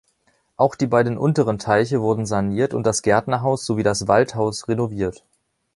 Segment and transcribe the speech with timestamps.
[0.57, 5.23] Auch die beiden unteren Teiche wurden saniert und das Gärtnerhaus sowie das "Waldhaus" renoviert.